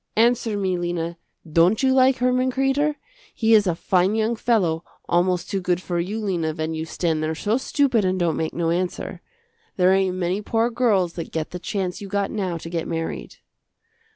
Answer 0.15 0.57
me, 0.57 0.79
Lena, 0.79 1.19
don't 1.47 1.83
you 1.83 1.93
like 1.93 2.17
Herman 2.17 2.51
Kreder? 2.51 2.95
He 3.35 3.53
is 3.53 3.67
a 3.67 3.75
fine 3.75 4.15
young 4.15 4.35
fellow, 4.35 4.83
almost 5.07 5.47
too 5.47 5.61
good 5.61 5.79
for 5.79 5.99
you, 5.99 6.19
Lena, 6.19 6.55
when 6.55 6.73
you 6.73 6.85
stand 6.87 7.21
there 7.21 7.35
so 7.35 7.57
stupid 7.57 8.03
and 8.03 8.19
don't 8.19 8.35
make 8.35 8.51
no 8.55 8.71
answer. 8.71 9.21
There 9.77 9.93
ain't 9.93 10.15
many 10.15 10.41
poor 10.41 10.71
girls 10.71 11.13
that 11.13 11.31
get 11.31 11.51
the 11.51 11.59
chance 11.59 12.01
you 12.01 12.07
got 12.07 12.31
now 12.31 12.57
to 12.57 12.67
get 12.71 12.87
married." 12.87 13.35